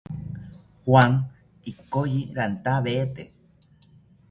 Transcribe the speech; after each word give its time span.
Juan 0.83 1.13
ikoyi 1.71 2.21
rantawete 2.37 3.23